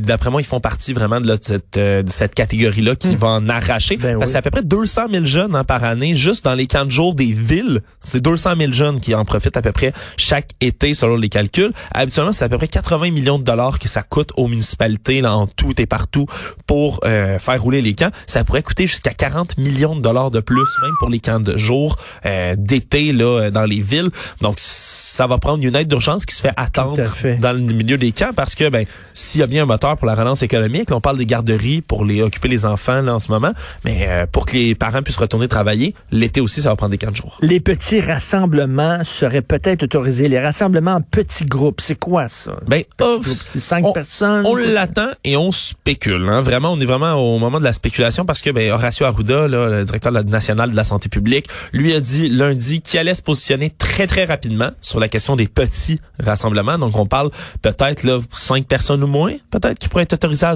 d'après 0.00 0.30
moi, 0.30 0.40
ils 0.40 0.44
font 0.44 0.60
partie 0.60 0.75
vraiment 0.92 1.20
de, 1.20 1.28
là, 1.28 1.36
de 1.36 1.42
cette, 1.42 1.76
euh, 1.76 2.02
de 2.02 2.10
cette 2.10 2.34
catégorie-là 2.34 2.96
qui 2.96 3.16
va 3.16 3.28
en 3.28 3.48
arracher. 3.48 3.96
Hmm. 3.96 4.02
Ben 4.02 4.18
Parce 4.18 4.24
que 4.24 4.26
oui. 4.26 4.32
c'est 4.32 4.38
à 4.38 4.42
peu 4.42 4.50
près 4.50 4.62
200 4.62 5.02
000 5.12 5.26
jeunes 5.26 5.54
hein, 5.54 5.64
par 5.64 5.84
année, 5.84 6.16
juste 6.16 6.44
dans 6.44 6.54
les 6.54 6.66
camps 6.66 6.84
de 6.84 6.90
jour 6.90 7.14
des 7.14 7.32
villes. 7.32 7.80
C'est 8.00 8.20
200 8.20 8.54
000 8.58 8.72
jeunes 8.72 9.00
qui 9.00 9.14
en 9.14 9.24
profitent 9.24 9.56
à 9.56 9.62
peu 9.62 9.72
près 9.72 9.92
chaque 10.16 10.48
été, 10.60 10.94
selon 10.94 11.16
les 11.16 11.28
calculs. 11.28 11.72
Habituellement, 11.92 12.32
c'est 12.32 12.44
à 12.44 12.48
peu 12.48 12.58
près 12.58 12.68
80 12.68 13.10
millions 13.10 13.38
de 13.38 13.44
dollars 13.44 13.78
que 13.78 13.88
ça 13.88 14.02
coûte 14.02 14.30
aux 14.36 14.48
municipalités 14.48 15.20
là, 15.20 15.36
en 15.36 15.46
tout 15.46 15.80
et 15.80 15.86
partout 15.86 16.26
pour 16.66 17.00
euh, 17.04 17.38
faire 17.38 17.62
rouler 17.62 17.82
les 17.82 17.94
camps. 17.94 18.10
Ça 18.26 18.44
pourrait 18.44 18.62
coûter 18.62 18.86
jusqu'à 18.86 19.12
40 19.12 19.58
millions 19.58 19.96
de 19.96 20.00
dollars 20.00 20.30
de 20.30 20.40
plus, 20.40 20.66
même 20.82 20.94
pour 20.98 21.08
les 21.08 21.20
camps 21.20 21.40
de 21.40 21.56
jour 21.56 21.96
euh, 22.24 22.54
d'été 22.56 23.12
là 23.12 23.50
dans 23.50 23.64
les 23.64 23.80
villes. 23.80 24.10
Donc, 24.40 24.56
ça 24.58 25.26
va 25.26 25.38
prendre 25.38 25.64
une 25.64 25.74
aide 25.76 25.88
d'urgence 25.88 26.26
qui 26.26 26.34
se 26.34 26.40
fait 26.40 26.52
attendre 26.56 27.06
fait. 27.08 27.36
dans 27.38 27.52
le 27.52 27.60
milieu 27.60 27.96
des 27.96 28.12
camps 28.12 28.32
parce 28.34 28.54
que 28.54 28.68
ben 28.68 28.86
s'il 29.14 29.40
y 29.40 29.44
a 29.44 29.46
bien 29.46 29.62
un 29.62 29.66
moteur 29.66 29.96
pour 29.96 30.06
la 30.06 30.14
relance 30.14 30.42
économique, 30.42 30.65
là, 30.68 30.96
on 30.96 31.00
parle 31.00 31.16
des 31.18 31.26
garderies 31.26 31.80
pour 31.82 32.04
les 32.04 32.22
occuper 32.22 32.48
les 32.48 32.64
enfants 32.64 33.02
là 33.02 33.14
en 33.14 33.20
ce 33.20 33.30
moment, 33.30 33.52
mais 33.84 34.06
euh, 34.08 34.26
pour 34.30 34.46
que 34.46 34.52
les 34.54 34.74
parents 34.74 35.02
puissent 35.02 35.16
retourner 35.16 35.48
travailler, 35.48 35.94
l'été 36.10 36.40
aussi 36.40 36.62
ça 36.62 36.68
va 36.70 36.76
prendre 36.76 36.90
des 36.92 36.98
camps 36.98 37.10
de 37.10 37.16
jour. 37.16 37.38
Les 37.42 37.60
petits 37.60 38.00
rassemblements 38.00 38.98
seraient 39.04 39.42
peut-être 39.42 39.82
autorisés. 39.82 40.28
Les 40.28 40.40
rassemblements 40.40 40.94
en 40.94 41.00
petits 41.00 41.44
groupes, 41.46 41.80
c'est 41.80 41.98
quoi 41.98 42.28
ça? 42.28 42.52
Ben 42.66 42.82
oh, 43.00 43.20
groupes, 43.20 43.26
cinq 43.58 43.84
on- 43.86 43.92
personnes. 43.92 44.44
On 44.46 44.54
l'attend 44.56 45.08
et 45.24 45.36
on 45.36 45.52
spécule. 45.52 46.28
Hein. 46.28 46.42
Vraiment, 46.42 46.72
on 46.72 46.80
est 46.80 46.84
vraiment 46.84 47.14
au 47.14 47.38
moment 47.38 47.58
de 47.58 47.64
la 47.64 47.72
spéculation 47.72 48.24
parce 48.24 48.42
que 48.42 48.50
ben, 48.50 48.70
Horacio 48.72 49.06
Arruda, 49.06 49.48
là, 49.48 49.68
le 49.68 49.84
directeur 49.84 50.12
de 50.12 50.18
la- 50.18 50.22
national 50.24 50.70
de 50.70 50.76
la 50.76 50.84
santé 50.84 51.08
publique, 51.08 51.46
lui 51.72 51.94
a 51.94 52.00
dit 52.00 52.28
lundi 52.28 52.80
qu'il 52.80 52.98
allait 52.98 53.14
se 53.14 53.22
positionner 53.22 53.70
très 53.70 54.06
très 54.06 54.24
rapidement 54.24 54.70
sur 54.80 55.00
la 55.00 55.08
question 55.08 55.36
des 55.36 55.46
petits 55.46 56.00
rassemblements. 56.22 56.78
Donc 56.78 56.96
on 56.96 57.06
parle 57.06 57.30
peut-être 57.62 58.02
là 58.02 58.18
cinq 58.32 58.66
personnes 58.66 59.02
ou 59.04 59.06
moins, 59.06 59.32
peut-être 59.50 59.78
qui 59.78 59.88
pourraient 59.88 60.02
être 60.04 60.14
autorisés 60.14 60.46
à 60.46 60.55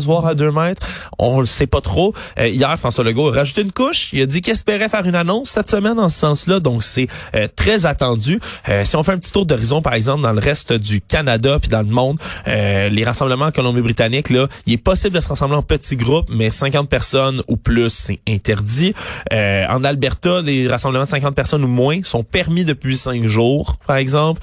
On 1.19 1.41
le 1.41 1.47
sait 1.47 1.67
pas 1.67 1.81
trop. 1.81 2.15
Euh, 2.39 2.49
hier, 2.49 2.77
François 2.79 3.05
Legault 3.05 3.29
a 3.29 3.33
rajouté 3.33 3.63
une 3.63 3.73
couche. 3.73 4.13
Il 4.13 4.23
a 4.23 4.27
dit 4.27 4.41
qu'il 4.41 4.53
espérait 4.53 4.89
faire 4.89 5.07
une 5.07 5.15
annonce 5.15 5.51
cette 5.51 5.71
semaine 5.71 5.95
dans 5.95 6.09
ce 6.09 6.19
sens-là. 6.19 6.61
Donc 6.61 6.83
c'est 6.83 7.09
euh, 7.35 7.49
très 7.55 7.87
attendu. 7.87 8.41
Euh, 8.69 8.85
si 8.85 8.97
on 8.97 9.03
fait 9.03 9.13
un 9.13 9.19
petit 9.19 9.33
tour 9.33 9.47
d'horizon, 9.47 9.83
par 9.83 9.95
exemple, 9.95 10.23
dans 10.23 10.33
le 10.33 10.41
reste 10.41 10.73
du 10.73 11.01
Canada 11.01 11.59
puis 11.61 11.69
dans 11.69 11.83
le 11.83 11.89
monde, 11.89 12.19
euh, 12.49 12.89
les 12.89 13.05
rassemblements 13.05 13.47
en 13.47 13.51
Colombie-Britannique, 13.51 14.31
là, 14.31 14.49
il 14.67 14.75
est 14.75 14.79
possible 14.79 15.17
de 15.17 15.21
se 15.21 15.29
rassembler 15.29 15.57
en 15.57 15.63
petits 15.63 15.97
groupes, 15.97 16.29
mais 16.31 16.51
50 16.51 16.89
personnes 16.89 17.43
ou 17.49 17.57
plus, 17.57 17.91
c'est 17.91 18.21
interdit. 18.29 18.95
Euh, 19.33 19.67
en 19.69 19.85
Alberta, 19.85 20.43
les 20.43 20.69
rassemblements 20.69 21.05
de 21.05 21.11
50 21.11 21.35
personnes 21.35 21.65
ou 21.65 21.69
moins 21.69 22.01
sont 22.03 22.23
permis 22.23 22.65
depuis 22.65 22.97
5 22.97 23.27
jours, 23.27 23.77
par 23.87 23.97
exemple. 23.97 24.41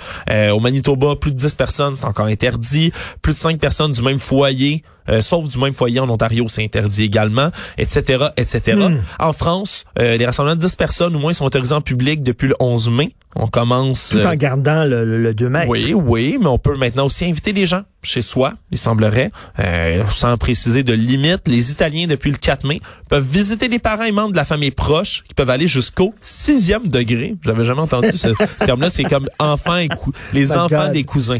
Au 0.52 0.60
Manitoba, 0.60 1.16
plus 1.16 1.32
de 1.32 1.38
10 1.38 1.56
personnes, 1.56 1.96
c'est 1.96 2.06
encore 2.06 2.26
interdit. 2.26 2.92
Plus 3.22 3.34
de 3.34 3.38
5 3.38 3.60
personnes 3.60 3.92
du 3.92 4.02
même 4.02 4.20
foyer, 4.20 4.84
euh, 5.10 5.22
sauf 5.22 5.48
du 5.50 5.58
même 5.58 5.74
foyer 5.74 6.00
en 6.00 6.10
Ontario, 6.10 6.46
c'est 6.50 6.64
interdit 6.64 7.04
également, 7.04 7.50
etc., 7.78 8.26
etc. 8.38 8.78
En 9.20 9.34
France, 9.34 9.86
euh, 10.00 10.18
les 10.18 10.26
rassemblements 10.26 10.56
de 10.56 10.62
10 10.62 10.76
personnes 10.76 11.16
ou 11.16 11.20
moins 11.20 11.34
sont 11.34 11.46
autorisés 11.46 11.74
en 11.76 11.82
public 11.82 12.24
depuis 12.24 12.48
le 12.48 12.56
11 12.60 12.90
mai. 12.90 13.14
On 13.36 13.48
commence... 13.48 14.10
Tout 14.10 14.18
euh, 14.18 14.26
en 14.32 14.36
gardant 14.36 14.84
le, 14.86 15.06
le, 15.06 15.22
le 15.22 15.34
2 15.34 15.50
mètres. 15.50 15.68
oui, 15.70 15.94
oui, 15.94 16.38
mais 16.40 16.48
on 16.48 16.58
peut 16.58 16.76
maintenant 16.76 17.06
aussi 17.06 17.24
inviter 17.26 17.54
les 17.54 17.68
gens 17.68 17.84
chez 18.02 18.22
soi, 18.24 18.54
il 18.72 18.78
semblerait, 18.78 19.32
euh, 19.60 20.04
sans 20.10 20.38
préciser 20.38 20.82
de 20.84 20.94
limite. 20.94 21.48
Les 21.48 21.72
Italiens, 21.72 22.08
depuis 22.08 22.32
le 22.32 22.38
4 22.38 22.66
mai, 22.66 22.80
peuvent 23.10 23.28
visiter 23.28 23.68
les 23.68 23.80
parents 23.80 24.06
et 24.06 24.12
membres 24.12 24.32
de 24.32 24.38
la 24.38 24.46
famille 24.46 24.72
proche, 24.72 25.24
qui 25.28 25.34
peuvent 25.36 25.50
aller 25.50 25.68
jusqu'au 25.68 26.16
sixième 26.22 26.88
degré. 26.88 27.36
J'avais 27.44 27.66
jamais 27.66 27.82
entendu 27.82 28.12
ce, 28.16 28.30
terme-là. 28.66 28.90
C'est 28.90 29.04
comme 29.04 29.28
enfants 29.40 29.78
et 29.78 29.90
cou- 29.90 30.14
les 30.34 30.46
My 30.46 30.52
enfants 30.54 30.86
God. 30.86 30.92
des 30.94 31.04
cousins. 31.04 31.38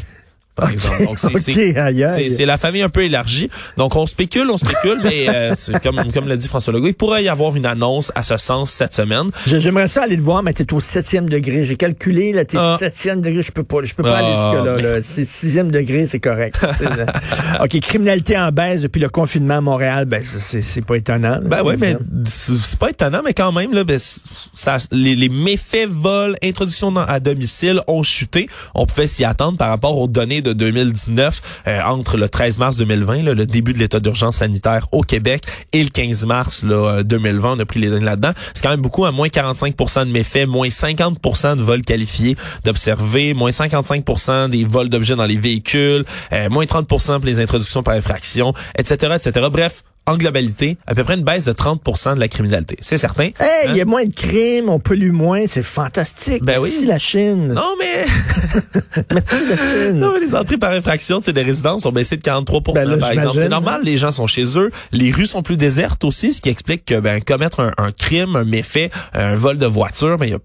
Par 0.58 0.72
exemple. 0.72 1.06
Donc, 1.06 1.20
c'est, 1.20 2.46
la 2.46 2.58
famille 2.58 2.82
un 2.82 2.90
peu 2.90 3.04
élargie. 3.04 3.50
Donc, 3.78 3.96
on 3.96 4.06
spécule, 4.08 4.50
on 4.50 4.58
spécule, 4.58 4.98
mais 5.04 5.28
euh, 5.30 5.54
comme, 5.84 6.12
comme 6.12 6.28
l'a 6.28 6.36
dit 6.36 6.48
François 6.48 6.74
Legault, 6.74 6.88
il 6.88 6.94
pourrait 6.96 7.24
y 7.24 7.30
avoir 7.30 7.56
une 7.56 7.66
annonce 7.68 8.12
à 8.16 8.24
ce 8.24 8.38
sens 8.38 8.72
cette 8.72 8.96
semaine. 8.96 9.28
J'aimerais 9.46 9.88
ça 9.88 10.04
aller 10.04 10.18
te 10.18 10.22
voir, 10.22 10.42
mais 10.44 10.54
t'es 10.54 10.74
au 10.74 10.80
septième 10.80 11.30
degré. 11.30 11.64
J'ai 11.64 11.76
calculé, 11.76 12.34
là, 12.34 12.44
t'es 12.44 12.58
Ah. 12.60 12.74
au 12.76 12.78
septième 12.80 13.22
degré. 13.22 13.42
Je 13.44 13.52
peux 13.52 13.64
pas, 13.64 13.78
je 13.84 13.94
peux 13.94 14.02
pas 14.04 14.18
Ah, 14.18 14.18
aller 14.18 14.56
jusque-là. 14.56 14.76
mais- 14.78 14.96
là. 14.98 15.02
C'est 15.04 15.26
sixième 15.26 15.72
degré, 15.72 16.06
c'est 16.06 16.20
correct. 16.20 16.58
Euh, 16.82 17.64
OK, 17.64 17.80
criminalité 17.82 18.38
en 18.38 18.52
baisse 18.52 18.82
depuis 18.82 19.00
le 19.00 19.10
confinement 19.10 19.56
à 19.58 19.62
Montréal, 19.62 20.06
ben, 20.06 20.24
c'est, 20.24 20.82
pas 20.86 20.96
étonnant. 20.96 21.32
là. 21.32 21.40
Ben 21.44 21.62
oui, 21.64 21.76
mais 21.80 21.92
évident. 21.92 22.04
c'est 22.26 22.80
pas 22.80 22.90
étonnant, 22.90 23.22
mais 23.24 23.34
quand 23.34 23.52
même, 23.52 23.74
là, 23.74 23.84
ben, 23.84 24.00
ça, 24.00 24.78
les, 24.92 25.16
les 25.16 25.30
méfaits 25.30 25.88
vol, 25.88 26.36
introduction 26.44 26.92
dans- 26.92 27.06
à 27.06 27.20
domicile 27.20 27.82
ont 27.88 28.04
chuté. 28.04 28.48
On 28.74 28.86
pouvait 28.86 29.08
s'y 29.08 29.24
attendre 29.26 29.58
par 29.58 29.70
rapport 29.70 29.98
aux 29.98 30.08
données 30.08 30.42
de 30.42 30.47
2019 30.54 31.42
euh, 31.68 31.82
entre 31.84 32.18
le 32.18 32.30
13 32.30 32.60
mars 32.60 32.76
2020, 32.78 33.24
là, 33.24 33.34
le 33.34 33.46
début 33.46 33.74
de 33.74 33.80
l'état 33.80 34.00
d'urgence 34.00 34.38
sanitaire 34.38 34.88
au 34.92 35.02
Québec, 35.02 35.44
et 35.74 35.84
le 35.84 35.90
15 35.90 36.26
mars 36.26 36.64
là, 36.64 37.00
euh, 37.00 37.04
2020. 37.04 37.54
On 37.54 37.60
a 37.60 37.66
pris 37.66 37.80
les 37.80 37.90
données 37.90 38.06
là-dedans. 38.06 38.32
C'est 38.54 38.64
quand 38.64 38.70
même 38.70 38.82
beaucoup, 38.82 39.06
à 39.06 39.12
moins 39.12 39.30
45 39.30 39.76
de 40.06 40.12
méfaits, 40.12 40.48
moins 40.48 40.70
50 40.70 41.58
de 41.58 41.62
vols 41.62 41.82
qualifiés 41.82 42.36
d'observés, 42.64 43.34
moins 43.34 43.52
55 43.52 44.50
des 44.50 44.66
vols 44.66 44.90
d'objets 44.90 45.16
dans 45.16 45.26
les 45.26 45.38
véhicules, 45.38 46.06
euh, 46.34 46.50
moins 46.50 46.66
30 46.66 46.88
pour 46.88 47.02
les 47.26 47.40
introductions 47.40 47.84
par 47.84 47.96
infraction, 47.96 48.54
etc., 48.78 49.16
etc. 49.16 49.48
Bref, 49.52 49.84
en 50.08 50.16
globalité, 50.16 50.78
à 50.88 50.96
peu 50.96 51.04
près 51.04 51.16
une 51.16 51.24
baisse 51.24 51.46
de 51.46 51.52
30 51.52 52.16
de 52.16 52.20
la 52.20 52.28
criminalité. 52.28 52.78
C'est 52.80 52.98
certain. 52.98 53.26
Hey, 53.26 53.70
il 53.70 53.76
y 53.76 53.80
a 53.80 53.84
Hein? 53.84 53.86
moins 53.86 54.06
de 54.06 54.14
crimes, 54.14 54.70
on 54.70 54.80
pollue 54.80 55.12
moins, 55.12 55.46
c'est 55.48 55.64
fantastique. 55.64 56.44
Ben 56.44 56.60
Merci 56.62 56.78
oui. 56.82 56.86
la 56.88 56.98
Chine. 56.98 57.48
Non, 57.54 57.76
mais... 57.78 58.06
Merci 59.14 59.36
la 59.50 59.58
Chine. 59.58 60.00
Non, 60.00 60.14
mais 60.14 60.20
les 60.22 60.34
entrées 60.34 60.58
par 60.58 60.72
infraction, 60.72 61.20
des 61.20 61.42
résidences 61.42 61.86
ont 61.86 61.92
baissé 61.92 62.16
de 62.18 62.22
43 62.22 62.62
Ben 62.74 62.90
là, 62.90 62.98
par 62.98 63.12
exemple. 63.12 63.38
C'est 63.38 63.50
normal, 63.50 63.82
les 63.84 63.98
gens 63.98 64.12
sont 64.12 64.28
chez 64.28 64.58
eux. 64.58 64.72
Les 64.92 65.12
rues 65.12 65.26
sont 65.26 65.44
plus 65.44 65.58
désertes 65.58 66.04
aussi, 66.06 66.32
ce 66.32 66.42
qui 66.42 66.50
explique 66.50 66.86
que 66.86 67.00
ben, 67.00 67.22
commettre 67.22 67.60
un, 67.60 67.74
un 67.78 67.92
crime, 67.92 68.36
un 68.38 68.46
méfait, 68.46 68.90
un 69.14 69.36
vol 69.36 69.58
de 69.58 69.66
voiture, 69.66 70.18
ben, 70.18 70.26
y 70.28 70.34
a, 70.34 70.40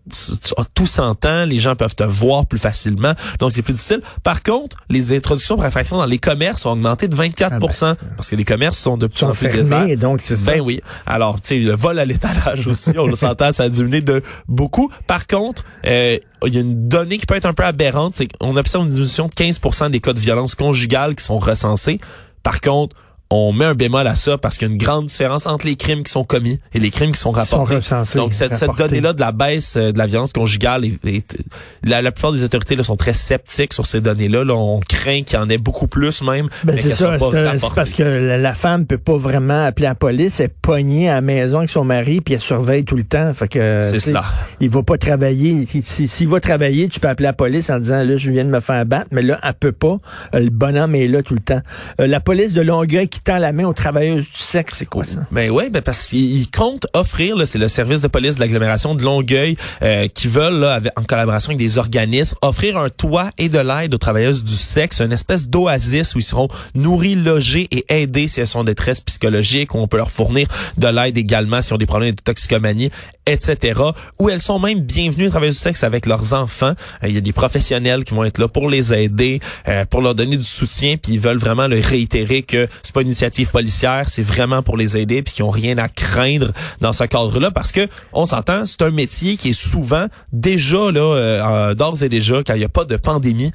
tout 0.75 0.87
s'entend, 0.87 1.45
les 1.45 1.61
gens 1.61 1.77
peuvent 1.77 1.95
te 1.95 2.03
voir 2.05 2.47
plus 2.47 2.59
facilement, 2.59 3.13
donc 3.39 3.53
c'est 3.53 3.63
plus 3.63 3.75
difficile. 3.75 4.01
Par 4.25 4.43
contre, 4.43 4.77
les 4.91 5.17
introductions 5.17 5.57
par 5.57 5.67
infraction 5.67 5.97
dans 5.97 6.07
les 6.07 6.19
commerces 6.19 6.67
ont 6.67 6.73
augmenté 6.73 7.09
de 7.09 7.15
24 7.15 7.53
Ah 7.55 7.59
ben, 7.59 7.97
parce 8.17 8.31
que 8.31 8.37
les 8.37 8.45
commerces 8.45 8.79
sont 8.79 8.97
de 8.97 9.07
plus 9.07 9.25
en 9.25 9.33
plus 9.33 9.52
donc 9.97 10.21
c'est 10.21 10.37
ça. 10.37 10.53
Ben 10.53 10.61
oui. 10.61 10.81
Alors, 11.07 11.41
tu 11.41 11.49
sais, 11.49 11.59
le 11.59 11.75
vol 11.75 11.99
à 11.99 12.05
l'étalage 12.05 12.67
aussi, 12.67 12.99
on 12.99 13.07
le 13.07 13.15
s'entend, 13.17 13.53
ça 13.53 13.65
a 13.65 13.69
diminué 13.69 14.01
de 14.01 14.23
beaucoup. 14.49 14.91
Par 15.07 15.27
contre, 15.27 15.65
euh, 15.87 16.19
il 16.47 16.55
y 16.55 16.59
a 16.59 16.61
une 16.61 16.89
donnée 16.89 17.19
qui 17.19 17.27
peut 17.27 17.37
être 17.37 17.47
un 17.47 17.53
peu 17.53 17.65
aberrante, 17.65 18.17
c'est 18.17 18.27
qu'on 18.27 18.57
observe 18.57 18.85
une 18.85 18.91
diminution 18.91 19.27
de 19.27 19.33
15% 19.33 19.91
des 19.91 20.01
cas 20.01 20.13
de 20.13 20.21
violence 20.21 20.55
conjugale 20.55 21.15
qui 21.15 21.25
sont 21.25 21.39
recensés. 21.39 22.01
Par 22.43 22.61
contre, 22.61 22.97
on 23.35 23.53
met 23.53 23.65
un 23.65 23.75
bémol 23.75 24.07
à 24.07 24.15
ça 24.17 24.37
parce 24.39 24.59
qu'il 24.59 24.69
y 24.69 24.71
a 24.71 24.73
une 24.75 24.79
grande 24.79 25.07
différence 25.07 25.47
entre 25.47 25.67
les 25.67 25.77
crimes 25.77 26.03
qui 26.03 26.13
sont 26.13 26.25
commis 26.25 26.59
et 26.75 26.79
les 26.79 26.91
crimes 26.91 27.13
qui 27.13 27.19
sont 27.21 27.31
rapportés. 27.31 27.75
Donc 28.19 28.35
cette, 28.35 28.53
donnée-là 28.77 29.13
de 29.15 29.21
la 29.21 29.33
baisse 29.33 29.77
euh, 29.77 29.91
de 29.93 29.99
la 29.99 30.07
violence 30.07 30.33
conjugale, 30.33 30.85
est- 30.85 31.05
est- 31.07 31.39
la, 31.85 32.03
la 32.03 32.13
plupart 32.13 32.33
des 32.33 32.45
autorités 32.45 32.77
là, 32.77 32.85
sont 32.85 32.97
très 32.97 33.15
sceptiques 33.15 33.73
sur 33.73 33.87
ces 33.87 34.01
données-là. 34.01 34.45
Là, 34.45 34.55
on 34.55 34.81
craint 34.81 35.23
qu'il 35.23 35.39
y 35.39 35.43
en 35.43 35.49
ait 35.49 35.59
beaucoup 35.59 35.87
plus 35.87 36.23
même, 36.23 36.49
Ben, 36.65 36.75
mais 36.75 36.81
c'est 36.83 36.91
ça, 36.91 37.17
c'est 37.19 37.75
parce 37.75 37.93
que 37.93 38.03
la, 38.03 38.55
femme 38.55 38.87
peut 38.87 38.99
pas 38.99 39.17
vraiment 39.17 39.65
appeler 39.65 39.87
la 39.87 39.95
police, 39.95 40.41
elle 40.41 40.47
est 40.47 40.55
pognée 40.61 41.09
à 41.09 41.15
la 41.15 41.21
maison 41.23 41.59
avec 41.59 41.71
son 41.71 41.85
mari, 41.85 42.21
puis 42.21 42.35
elle 42.35 42.41
surveille 42.41 42.85
tout 42.85 42.97
le 42.97 43.05
temps. 43.05 43.33
Fait 43.33 43.49
que 43.49 43.81
C'est 43.83 43.99
cela. 43.99 44.23
Il 44.61 44.69
va 44.69 44.83
pas 44.83 44.99
travailler. 44.99 45.65
Si- 45.67 45.83
si- 45.83 46.09
S'il 46.09 46.29
va 46.29 46.41
travailler, 46.41 46.89
tu 46.89 47.01
peux 47.01 47.09
appeler 47.09 47.29
la 47.29 47.33
police 47.33 47.71
en 47.71 47.79
disant 47.79 48.03
là, 48.05 48.17
je 48.17 48.31
viens 48.31 48.45
de 48.45 48.51
me 48.51 48.61
faire 48.61 48.85
battre, 48.85 49.07
mais 49.11 49.23
là, 49.23 49.39
elle 49.43 49.55
peut 49.55 49.73
pas. 49.73 49.99
Euh, 50.35 50.41
le 50.41 50.51
bonhomme 50.51 50.95
est 50.95 51.07
là 51.07 51.23
tout 51.23 51.35
le 51.35 51.41
temps. 51.41 51.61
Euh, 52.01 52.07
la 52.07 52.21
police 52.21 52.53
de 52.53 52.61
Longueuil 52.61 53.09
qui 53.09 53.21
tend 53.25 53.39
la 53.39 53.53
main 53.53 53.65
aux 53.65 53.73
travailleuses 53.73 54.25
du 54.25 54.39
sexe, 54.39 54.77
c'est 54.79 54.87
quoi 54.87 55.05
ça? 55.05 55.21
Ben 55.31 55.51
ouais, 55.51 55.71
ben 55.71 55.83
parce 55.83 56.09
qu'ils 56.09 56.51
comptent 56.51 56.87
offrir, 56.95 57.37
c'est 57.47 57.59
le 57.59 57.69
service 57.69 58.01
de 58.01 58.09
police 58.09 58.35
de 58.37 58.41
l'agglomération 58.41 58.95
de 58.95 59.03
Longueuil 59.03 59.57
euh, 59.83 60.09
qui 60.09 60.29
veulent, 60.29 60.61
là, 60.61 60.81
en 60.97 61.03
collaboration 61.05 61.51
avec 61.51 61.59
des 61.59 61.79
organismes, 61.79 62.37
offrir 62.43 62.77
un 62.77 62.89
toit 62.89 63.31
et 63.39 63.49
de 63.49 63.59
l'aide 63.59 63.95
aux 63.95 63.99
travailleuses 63.99 64.43
du 64.43 64.55
sexe, 64.55 65.01
une 65.01 65.13
espèce 65.13 65.49
d'oasis 65.49 66.15
où 66.15 66.19
ils 66.19 66.25
seront 66.25 66.49
nourris, 66.75 67.15
logés 67.15 67.69
et 67.71 67.85
aidés 67.89 68.29
si 68.29 68.41
elles 68.41 68.47
sont 68.47 68.61
en 68.61 68.65
détresse 68.65 69.01
psychologique, 69.01 69.75
où 69.75 69.79
on 69.79 69.89
peut 69.89 69.97
leur 69.97 70.11
fournir 70.11 70.49
de 70.77 70.89
l'aide 70.89 71.17
également 71.17 71.63
si 71.63 71.73
ont 71.73 71.79
des 71.79 71.87
problèmes 71.87 72.15
de 72.15 72.21
toxicomanie, 72.21 72.91
etc. 73.27 73.81
Où 74.19 74.29
elles 74.31 74.41
sont 74.41 74.59
même 74.59 74.81
bienvenues, 74.81 75.25
les 75.25 75.31
travailleuses 75.31 75.57
du 75.57 75.63
sexe, 75.63 75.85
avec 75.85 76.07
leurs 76.07 76.33
enfants. 76.33 76.73
Euh, 77.03 77.09
Il 77.09 77.15
y 77.15 77.19
a 77.19 77.21
des 77.21 77.33
professionnels 77.33 78.05
qui 78.05 78.15
vont 78.15 78.25
être 78.25 78.39
là 78.39 78.49
pour 78.49 78.69
les 78.69 78.93
aider, 78.93 79.41
euh, 79.69 79.85
pour 79.85 80.01
leur 80.01 80.15
donner 80.15 80.37
du 80.37 80.45
soutien, 80.45 80.97
puis 80.97 81.13
ils 81.15 81.21
veulent 81.21 81.39
vraiment 81.39 81.69
le 81.69 81.81
réitérer 81.81 82.43
que 82.43 82.69
c'est 82.83 82.95
pas 82.95 83.03
une 83.03 83.12
initiative 83.13 83.51
policière, 83.51 84.09
c'est 84.09 84.23
vraiment 84.23 84.63
pour 84.63 84.77
les 84.77 84.97
aider, 84.97 85.23
puis 85.23 85.35
qu'ils 85.35 85.45
ont 85.45 85.51
rien 85.51 85.77
à 85.77 85.89
craindre 85.89 86.53
dans 86.81 86.93
ce 86.93 87.05
cadre-là, 87.05 87.51
parce 87.51 87.71
que 87.71 87.87
on 88.13 88.25
s'entend, 88.25 88.65
c'est 88.67 88.83
un 88.83 88.91
métier 88.91 89.37
qui 89.37 89.51
est 89.51 89.53
souvent 89.53 90.07
déjà 90.33 90.91
là, 90.91 91.01
euh, 91.01 91.75
d'ores 91.75 92.03
et 92.03 92.09
déjà, 92.09 92.43
quand 92.43 92.55
il 92.55 92.61
n'y 92.61 92.65
a 92.65 92.71
pas 92.71 92.85
de 92.85 92.97
pandémie, 92.97 93.53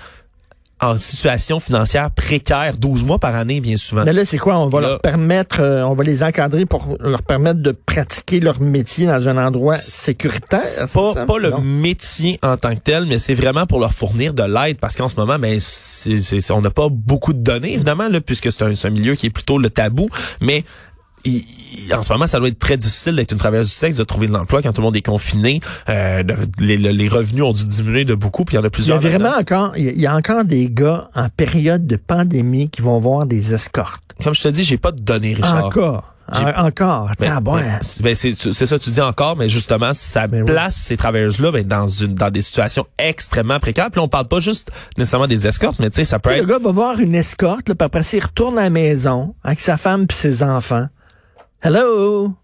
en 0.80 0.98
situation 1.00 1.60
financière 1.60 2.12
précaire, 2.12 2.78
12 2.78 3.04
mois 3.04 3.18
par 3.18 3.36
année, 3.36 3.60
bien 3.62 3.78
souvent. 3.78 4.04
Mais 4.06 4.14
là, 4.14 4.26
c'est 4.26 4.38
quoi? 4.38 4.60
On 4.60 4.68
va 4.68 4.80
Là- 4.82 4.88
leur 4.90 5.00
permettre, 5.02 5.60
euh, 5.60 5.82
on 5.84 5.94
va 5.94 6.04
les 6.04 6.22
encadrer 6.24 6.66
pour 6.68 6.98
leur 7.00 7.24
permettre 7.24 7.62
de 7.62 7.72
pratiquer 7.72 8.40
leur 8.40 8.62
métier 8.62 9.08
dans 9.08 9.28
un 9.28 9.44
endroit 9.44 9.78
sécuritaire. 9.78 10.60
Pas, 10.60 11.14
ça? 11.14 11.26
pas 11.26 11.38
le 11.40 11.50
Non. 11.50 11.62
métier 11.62 12.40
en 12.44 12.58
tant 12.58 12.76
que 12.76 12.82
tel, 12.82 13.06
mais 13.08 13.18
c'est 13.18 13.34
vraiment 13.34 13.66
pour 13.66 13.80
leur 13.80 13.94
fournir 13.94 14.34
de 14.34 14.44
l'aide 14.44 14.78
parce 14.78 14.96
qu'en 14.96 15.08
ce 15.08 15.16
moment, 15.16 15.40
ben, 15.40 15.58
c'est, 15.60 16.22
c'est- 16.22 16.52
on 16.52 16.62
n'a 16.62 16.70
pas 16.70 16.90
beaucoup 16.90 17.34
de 17.34 17.40
données, 17.42 17.74
évidemment, 17.74 18.08
là, 18.08 18.22
puisque 18.22 18.52
c'est 18.52 18.64
un, 18.64 18.76
c'est 18.76 18.88
un 18.88 18.92
milieu 18.92 19.16
qui 19.16 19.26
est 19.26 19.32
plutôt 19.32 19.58
le 19.58 19.70
tabou, 19.72 20.08
mais 20.42 20.64
il- 21.28 21.94
en 21.94 22.02
ce 22.02 22.12
moment, 22.12 22.28
ça 22.28 22.40
doit 22.40 22.50
être 22.50 22.60
très 22.60 22.76
difficile 22.78 23.16
d'être 23.16 23.32
une 23.32 23.38
travailleuse 23.38 23.68
du 23.70 23.74
sexe, 23.76 23.96
de 23.96 24.04
trouver 24.04 24.28
de 24.28 24.34
l'emploi 24.34 24.62
quand 24.62 24.72
tout 24.74 24.82
le 24.82 24.86
monde 24.86 24.96
est 24.98 25.02
confiné. 25.06 25.62
Euh, 25.90 26.24
les, 26.60 26.78
les 26.78 27.08
revenus 27.08 27.44
ont 27.44 27.54
dû 27.54 27.66
diminuer 27.66 28.04
de 28.06 28.14
beaucoup, 28.16 28.44
puis 28.46 28.56
il 28.56 28.58
y 28.58 28.60
en 28.60 28.64
a 28.64 28.64
Il 28.64 28.66
y 28.66 28.68
a 28.68 28.72
plusieurs. 28.72 29.00
vraiment 29.00 29.36
encore, 29.38 29.74
il 29.78 29.86
y 29.86 29.90
a- 29.90 29.94
y 29.94 30.06
a 30.08 30.16
encore 30.16 30.44
des 30.44 30.70
gars 30.70 31.10
en 31.16 31.30
période 31.30 31.86
de 31.88 31.96
pandémie 31.96 32.70
qui 32.70 32.82
vont 32.82 33.00
voir 33.00 33.26
des 33.26 33.54
escortes. 33.54 34.02
Comme 34.24 34.34
je 34.34 34.42
te 34.42 34.48
dis, 34.50 34.64
j'ai 34.64 34.78
pas 34.78 34.92
de 34.92 35.00
données, 35.00 35.34
Richard. 35.36 35.66
Encore. 35.66 36.14
En- 36.30 36.66
encore. 36.66 37.10
Ben, 37.20 37.40
bon. 37.40 37.54
ben, 37.56 37.78
c'est 37.80 38.04
ben, 38.04 38.14
c'est 38.14 38.66
ça 38.66 38.78
tu 38.78 38.90
dis 38.90 39.00
encore, 39.00 39.38
mais 39.38 39.48
justement, 39.48 39.92
ça 39.94 40.28
Ben 40.28 40.42
oui. 40.44 40.46
place 40.52 40.76
ces 40.76 40.98
travailleuses-là 40.98 41.52
ben, 41.54 41.66
dans 41.66 41.88
une 41.88 42.16
dans 42.16 42.30
des 42.30 42.42
situations 42.42 42.86
extrêmement 42.98 43.60
précaires. 43.62 43.90
Puis 43.92 44.02
on 44.02 44.10
parle 44.10 44.28
pas 44.28 44.42
juste 44.42 44.70
nécessairement 44.98 45.28
des 45.28 45.48
escortes, 45.48 45.80
mais 45.80 45.90
tu 45.90 45.96
sais, 45.98 46.04
ça 46.04 46.20
peut 46.20 46.32
Tu 46.32 46.36
sais, 46.36 46.42
être 46.42 46.48
le 46.48 46.54
gars 46.54 46.60
va 46.62 46.72
voir 46.72 47.00
une 47.00 47.16
escorte, 47.16 47.70
là, 47.70 47.76
puis 47.76 47.86
après, 47.86 48.02
il 48.12 48.20
retourne 48.20 48.58
à 48.60 48.64
la 48.64 48.70
maison 48.70 49.36
avec 49.46 49.62
sa 49.62 49.78
femme 49.78 50.06
puis 50.06 50.18
ses 50.18 50.44
enfants. 50.44 50.88
Hello! 51.60 52.38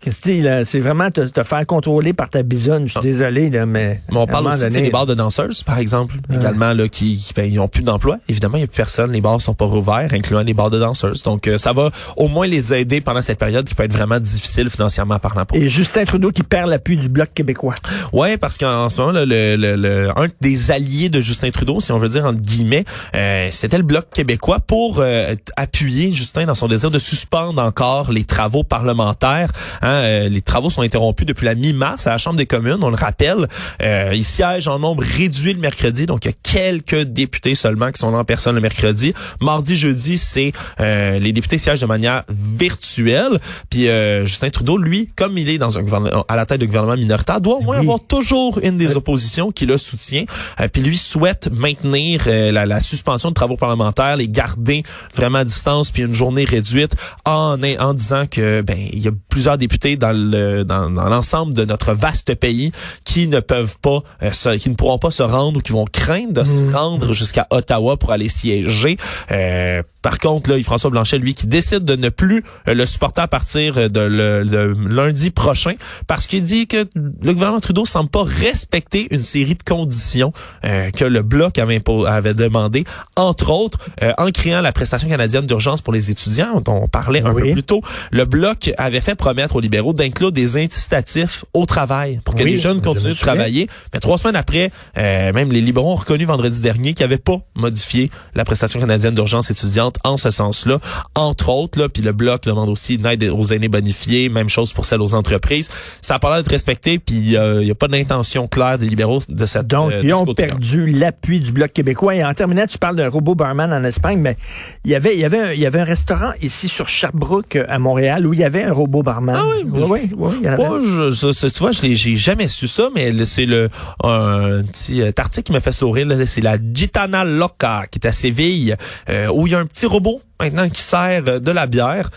Que 0.00 0.10
c'est, 0.10 0.80
vraiment 0.80 1.10
te, 1.10 1.20
te 1.20 1.42
faire 1.42 1.66
contrôler 1.66 2.14
par 2.14 2.30
ta 2.30 2.42
bisonne. 2.42 2.86
Je 2.86 2.92
suis 2.92 3.00
désolé, 3.02 3.50
là, 3.50 3.66
mais. 3.66 4.00
Mais 4.10 4.16
on 4.16 4.26
parle 4.26 4.46
aussi 4.46 4.60
donné, 4.60 4.80
des 4.80 4.90
bars 4.90 5.04
de 5.04 5.12
danseuses, 5.12 5.62
par 5.62 5.78
exemple, 5.78 6.16
également, 6.32 6.72
là, 6.72 6.88
qui, 6.88 7.16
qui 7.16 7.34
ben, 7.34 7.44
ils 7.52 7.60
ont 7.60 7.68
plus 7.68 7.82
d'emploi. 7.82 8.16
Évidemment, 8.26 8.56
il 8.56 8.60
n'y 8.60 8.64
a 8.64 8.66
plus 8.66 8.76
personne, 8.78 9.12
les 9.12 9.20
bars 9.20 9.38
sont 9.42 9.52
pas 9.52 9.66
rouverts, 9.66 10.08
incluant 10.14 10.40
les 10.40 10.54
bars 10.54 10.70
de 10.70 10.78
danseuses. 10.78 11.22
Donc, 11.22 11.46
euh, 11.48 11.58
ça 11.58 11.74
va 11.74 11.90
au 12.16 12.28
moins 12.28 12.46
les 12.46 12.72
aider 12.72 13.02
pendant 13.02 13.20
cette 13.20 13.38
période 13.38 13.66
qui 13.68 13.74
peut 13.74 13.82
être 13.82 13.92
vraiment 13.92 14.18
difficile 14.18 14.70
financièrement 14.70 15.18
parlant 15.18 15.44
pour 15.44 15.58
Et 15.58 15.68
Justin 15.68 16.06
Trudeau 16.06 16.30
qui 16.30 16.44
perd 16.44 16.70
l'appui 16.70 16.96
du 16.96 17.10
Bloc 17.10 17.28
québécois. 17.34 17.74
Ouais, 18.14 18.38
parce 18.38 18.56
qu'en 18.56 18.88
ce 18.88 19.00
moment, 19.02 19.12
là, 19.12 19.26
le, 19.26 19.56
le, 19.56 19.76
le- 19.76 20.08
un 20.18 20.28
des 20.40 20.70
alliés 20.70 21.10
de 21.10 21.20
Justin 21.20 21.50
Trudeau, 21.50 21.78
si 21.80 21.92
on 21.92 21.98
veut 21.98 22.08
dire 22.08 22.24
entre 22.24 22.40
guillemets, 22.40 22.86
euh, 23.14 23.48
c'était 23.50 23.76
le 23.76 23.82
Bloc 23.84 24.06
québécois 24.14 24.60
pour 24.60 25.00
euh, 25.00 25.34
appuyer 25.56 26.10
Justin 26.12 26.46
dans 26.46 26.54
son 26.54 26.68
désir 26.68 26.90
de 26.90 26.98
suspendre 26.98 27.60
encore 27.60 28.10
les 28.10 28.24
travaux 28.24 28.64
parlementaires. 28.64 29.50
Hein, 29.82 29.89
euh, 29.90 30.28
les 30.28 30.40
travaux 30.42 30.70
sont 30.70 30.82
interrompus 30.82 31.26
depuis 31.26 31.44
la 31.46 31.54
mi-mars 31.54 32.06
à 32.06 32.10
la 32.10 32.18
Chambre 32.18 32.36
des 32.36 32.46
communes, 32.46 32.78
on 32.82 32.90
le 32.90 32.96
rappelle. 32.96 33.48
Euh, 33.82 34.12
il 34.14 34.24
siège 34.24 34.68
en 34.68 34.78
nombre 34.78 35.02
réduit 35.02 35.52
le 35.54 35.60
mercredi, 35.60 36.06
donc 36.06 36.24
il 36.24 36.28
y 36.28 36.30
a 36.32 36.36
quelques 36.42 37.02
députés 37.02 37.54
seulement 37.54 37.90
qui 37.90 37.98
sont 37.98 38.10
là 38.10 38.18
en 38.18 38.24
personne 38.24 38.54
le 38.54 38.60
mercredi. 38.60 39.12
Mardi, 39.40 39.76
jeudi, 39.76 40.18
c'est 40.18 40.52
euh, 40.80 41.18
les 41.18 41.32
députés 41.32 41.58
siègent 41.58 41.80
de 41.80 41.86
manière 41.86 42.24
virtuelle. 42.28 43.40
Puis 43.70 43.88
euh, 43.88 44.26
Justin 44.26 44.50
Trudeau, 44.50 44.76
lui, 44.76 45.08
comme 45.16 45.38
il 45.38 45.48
est 45.48 45.58
dans 45.58 45.78
un 45.78 45.82
gouvernement 45.82 46.24
à 46.28 46.36
la 46.36 46.46
tête 46.46 46.60
de 46.60 46.66
gouvernement 46.66 46.96
minoritaire, 46.96 47.40
doit 47.40 47.56
au 47.56 47.60
moins 47.62 47.76
Oui. 47.78 47.82
avoir 47.86 48.00
toujours 48.06 48.58
une 48.62 48.76
des 48.76 48.96
oppositions 48.96 49.50
qui 49.50 49.66
le 49.66 49.78
soutient. 49.78 50.24
Euh, 50.60 50.68
puis 50.68 50.82
lui 50.82 50.98
souhaite 50.98 51.48
maintenir 51.52 52.24
euh, 52.26 52.52
la, 52.52 52.66
la 52.66 52.80
suspension 52.80 53.30
de 53.30 53.34
travaux 53.34 53.56
parlementaires, 53.56 54.16
les 54.16 54.28
garder 54.28 54.82
vraiment 55.14 55.38
à 55.38 55.44
distance, 55.44 55.90
puis 55.90 56.02
une 56.02 56.14
journée 56.14 56.44
réduite 56.44 56.92
en, 57.24 57.56
en 57.78 57.94
disant 57.94 58.24
que 58.30 58.60
ben 58.62 58.78
il 58.92 58.98
y 59.00 59.08
a 59.08 59.12
plusieurs 59.28 59.56
députés 59.58 59.79
dans 59.86 60.12
le 60.16 60.64
dans, 60.64 60.90
dans 60.90 61.08
l'ensemble 61.08 61.54
de 61.54 61.64
notre 61.64 61.92
vaste 61.94 62.34
pays 62.34 62.72
qui 63.04 63.28
ne 63.28 63.40
peuvent 63.40 63.76
pas 63.80 64.00
euh, 64.22 64.32
se- 64.32 64.56
qui 64.56 64.70
ne 64.70 64.74
pourront 64.74 64.98
pas 64.98 65.10
se 65.10 65.22
rendre 65.22 65.58
ou 65.58 65.60
qui 65.60 65.72
vont 65.72 65.86
craindre 65.90 66.32
de 66.32 66.44
se 66.44 66.62
rendre 66.72 67.12
jusqu'à 67.12 67.46
Ottawa 67.50 67.96
pour 67.96 68.12
aller 68.12 68.28
siéger. 68.28 68.96
Euh, 69.30 69.82
par 70.02 70.18
contre, 70.18 70.50
là, 70.50 70.56
Yves-François 70.56 70.90
Blanchet, 70.90 71.18
lui, 71.18 71.34
qui 71.34 71.46
décide 71.46 71.84
de 71.84 71.96
ne 71.96 72.08
plus 72.08 72.42
euh, 72.68 72.74
le 72.74 72.86
supporter 72.86 73.22
à 73.22 73.28
partir 73.28 73.74
de, 73.90 74.00
le, 74.00 74.44
de 74.44 74.74
lundi 74.88 75.30
prochain 75.30 75.74
parce 76.06 76.26
qu'il 76.26 76.42
dit 76.42 76.66
que 76.66 76.86
le 76.94 77.32
gouvernement 77.32 77.60
Trudeau 77.60 77.84
semble 77.84 78.08
pas 78.10 78.24
respecter 78.24 79.08
une 79.14 79.22
série 79.22 79.54
de 79.54 79.62
conditions 79.62 80.32
euh, 80.64 80.90
que 80.90 81.04
le 81.04 81.22
Bloc 81.22 81.58
avait, 81.58 81.82
avait 82.06 82.34
demandé, 82.34 82.84
entre 83.16 83.50
autres, 83.50 83.78
euh, 84.02 84.12
en 84.18 84.30
créant 84.30 84.60
la 84.60 84.72
prestation 84.72 85.08
canadienne 85.08 85.46
d'urgence 85.46 85.80
pour 85.82 85.92
les 85.92 86.10
étudiants, 86.10 86.60
dont 86.60 86.82
on 86.84 86.88
parlait 86.88 87.22
un 87.22 87.32
Oui. 87.32 87.42
peu 87.42 87.52
plus 87.52 87.62
tôt. 87.62 87.82
Le 88.10 88.24
Bloc 88.24 88.72
avait 88.78 89.00
fait 89.00 89.14
promettre 89.14 89.56
aux 89.56 89.60
libéraux 89.60 89.92
d'inclure 89.92 90.32
des 90.32 90.56
incitatifs 90.56 91.44
au 91.52 91.66
travail 91.66 92.20
pour 92.24 92.34
que 92.34 92.42
Oui, 92.42 92.52
les 92.52 92.58
jeunes 92.58 92.78
je 92.78 92.82
continuent 92.88 93.12
de 93.12 93.18
travailler. 93.18 93.68
Mais 93.92 94.00
trois 94.00 94.18
semaines 94.18 94.36
après, 94.36 94.70
euh, 94.96 95.32
même 95.32 95.52
les 95.52 95.60
libéraux 95.60 95.92
ont 95.92 95.96
reconnu 95.96 96.24
vendredi 96.24 96.60
dernier 96.60 96.94
qu'ils 96.94 97.04
n'avaient 97.04 97.18
pas 97.18 97.38
modifié 97.54 98.10
la 98.34 98.44
prestation 98.44 98.80
canadienne 98.80 99.14
d'urgence 99.14 99.50
étudiante 99.50 99.89
en 100.04 100.16
ce 100.16 100.30
sens-là. 100.30 100.78
Entre 101.14 101.48
autres, 101.48 101.78
là, 101.78 101.88
puis 101.88 102.02
le 102.02 102.12
Bloc 102.12 102.42
demande 102.44 102.68
aussi 102.68 102.96
une 102.96 103.06
aide 103.06 103.24
aux 103.24 103.44
aînés 103.44 103.68
bonifiés, 103.68 104.28
même 104.28 104.48
chose 104.48 104.72
pour 104.72 104.84
celle 104.84 105.00
aux 105.00 105.14
entreprises. 105.14 105.70
Ça 106.00 106.16
a 106.16 106.18
pas 106.18 106.28
l'air 106.30 106.38
d'être 106.38 106.50
respecté, 106.50 106.98
puis 106.98 107.36
euh, 107.36 107.62
il 107.62 107.66
n'y 107.66 107.70
a 107.70 107.74
pas 107.74 107.88
d'intention 107.88 108.48
claire 108.48 108.78
des 108.78 108.86
libéraux 108.86 109.20
de 109.28 109.46
cette 109.46 109.66
Donc, 109.66 109.92
euh, 109.92 110.00
ils 110.02 110.14
ont 110.14 110.26
perdu 110.34 110.86
l'appui 110.86 111.40
du 111.40 111.52
Bloc 111.52 111.72
québécois. 111.72 112.14
Et 112.14 112.24
en 112.24 112.34
terminant, 112.34 112.66
tu 112.66 112.78
parles 112.78 112.96
d'un 112.96 113.08
robot 113.08 113.34
barman 113.34 113.72
en 113.72 113.84
Espagne, 113.84 114.18
mais 114.20 114.36
il 114.84 114.90
y 114.90 114.94
avait, 114.94 115.14
il 115.14 115.20
y 115.20 115.24
avait, 115.24 115.40
un, 115.40 115.52
il 115.52 115.60
y 115.60 115.66
avait 115.66 115.80
un 115.80 115.84
restaurant 115.84 116.32
ici 116.42 116.68
sur 116.68 116.88
Sherbrooke, 116.88 117.56
euh, 117.56 117.66
à 117.68 117.78
Montréal, 117.78 118.26
où 118.26 118.32
il 118.32 118.40
y 118.40 118.44
avait 118.44 118.64
un 118.64 118.72
robot 118.72 119.02
barman. 119.02 119.36
Ah 119.38 119.44
oui, 119.48 119.68
oui, 119.70 119.82
oui, 119.88 120.10
oui, 120.16 120.32
il 120.40 120.46
y 120.46 120.48
en 120.48 120.52
avait. 120.54 120.68
Moi, 120.68 120.80
je, 121.12 121.32
ça, 121.32 121.50
tu 121.50 121.58
vois, 121.58 121.72
je 121.72 121.80
j'ai 121.82 122.16
jamais 122.16 122.48
su 122.48 122.68
ça, 122.68 122.88
mais 122.94 123.24
c'est 123.24 123.46
le 123.46 123.68
un 124.02 124.62
petit 124.62 125.02
euh, 125.02 125.12
article 125.16 125.46
qui 125.46 125.52
m'a 125.52 125.60
fait 125.60 125.72
sourire. 125.72 126.06
C'est 126.26 126.40
la 126.40 126.56
Gitana 126.56 127.24
Loca 127.24 127.84
qui 127.90 127.98
est 127.98 128.06
à 128.06 128.12
Séville, 128.12 128.76
euh, 129.08 129.28
où 129.28 129.46
il 129.46 129.52
y 129.52 129.56
a 129.56 129.58
un 129.58 129.66
petit 129.66 129.79
robot 129.86 130.22
maintenant 130.40 130.68
qui 130.68 130.82
sert 130.82 131.22
euh, 131.26 131.38
de 131.38 131.50
la 131.50 131.66
bière. 131.66 132.10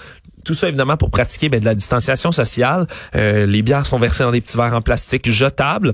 Tout 0.43 0.53
ça, 0.53 0.67
évidemment, 0.67 0.97
pour 0.97 1.09
pratiquer 1.09 1.49
ben, 1.49 1.59
de 1.59 1.65
la 1.65 1.75
distanciation 1.75 2.31
sociale. 2.31 2.87
Euh, 3.15 3.45
les 3.45 3.61
bières 3.61 3.85
sont 3.85 3.97
versées 3.97 4.23
dans 4.23 4.31
des 4.31 4.41
petits 4.41 4.57
verres 4.57 4.75
en 4.75 4.81
plastique 4.81 5.29
jetables. 5.29 5.93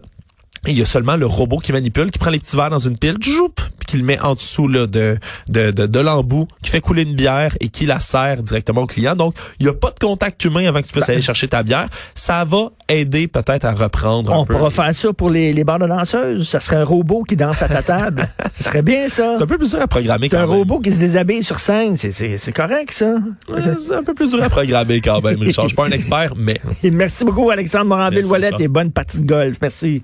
Et 0.68 0.72
il 0.72 0.78
y 0.78 0.82
a 0.82 0.86
seulement 0.86 1.16
le 1.16 1.26
robot 1.26 1.58
qui 1.58 1.72
manipule, 1.72 2.12
qui 2.12 2.20
prend 2.20 2.30
les 2.32 2.40
petits 2.40 2.56
verres 2.56 2.70
dans 2.70 2.80
une 2.80 2.98
pile, 2.98 3.18
joup, 3.22 3.54
puis 3.80 3.86
qui 3.88 3.98
le 3.98 4.04
met 4.04 4.20
en 4.20 4.36
dessous 4.36 4.68
là, 4.68 4.88
de, 4.88 5.18
de, 5.48 5.72
de, 5.72 5.86
de 5.86 6.00
l'embout, 6.00 6.48
qui 6.62 6.70
fait 6.70 6.82
couler 6.82 7.04
une 7.04 7.16
bière 7.16 7.56
et 7.62 7.70
qui 7.70 7.86
la 7.86 8.00
sert 8.00 8.44
directement 8.44 8.82
au 8.82 8.86
client. 8.86 9.16
Donc, 9.16 9.36
il 9.60 9.64
n'y 9.66 9.70
a 9.70 9.74
pas 9.74 9.92
de 9.92 10.00
contact 10.00 10.44
humain 10.44 10.68
avant 10.68 10.82
que 10.82 10.88
tu 10.88 10.92
puisses 10.94 11.08
aller 11.10 11.22
chercher 11.22 11.48
ta 11.48 11.64
bière. 11.64 11.88
Ça 12.14 12.44
va 12.44 12.72
aider 12.90 13.28
peut-être 13.28 13.64
à 13.66 13.72
reprendre 13.74 14.32
un 14.34 14.38
On 14.40 14.46
peu. 14.46 14.54
pourra 14.56 14.70
faire 14.72 14.94
ça 14.96 15.14
pour 15.14 15.30
les, 15.30 15.54
les 15.54 15.64
bars 15.64 15.80
de 15.80 15.88
danseuses. 15.88 16.48
Ça 16.50 16.60
serait 16.60 16.76
un 16.78 16.84
robot 16.84 17.24
qui 17.24 17.36
danse 17.36 17.62
à 17.62 17.68
ta 17.70 17.82
table. 17.82 18.28
Ce 18.54 18.64
serait 18.66 18.82
bien, 18.82 19.08
ça. 19.10 19.36
C'est 19.38 19.44
un 19.44 19.48
peu 19.48 19.58
plus 19.58 19.72
dur 19.72 19.82
à 19.82 19.88
programmer 19.88 20.28
quand 20.30 20.40
un 20.40 20.42
même. 20.48 20.50
robot 20.58 20.80
qui 20.80 20.92
se 20.92 21.00
déshabille 21.00 21.44
sur 21.44 21.60
scène. 21.60 21.96
C'est- 21.98 22.12
C'est 22.12 22.38
c'est 22.38 22.52
correct, 22.52 22.92
ça. 22.92 23.14
Ouais, 23.48 23.62
C'est 23.78 23.96
un 23.96 24.04
peu 24.04 24.14
plus 24.14 24.32
dur 24.32 24.44
à 24.44 24.50
programmer 24.50 25.00
quand 25.02 25.22
même, 25.22 25.40
Richard. 25.40 25.66
Je 25.66 25.70
suis 25.70 25.76
pas 25.76 25.86
un 25.86 25.92
expert, 25.92 26.34
mais... 26.36 26.60
Merci 26.84 27.24
beaucoup, 27.24 27.50
Alexandre 27.50 27.96
Richard. 28.10 28.60
et 28.60 28.68
bonne 28.68 28.92
partie 28.92 29.20
de 29.20 29.26
golf. 29.26 29.58
Merci. 29.62 30.04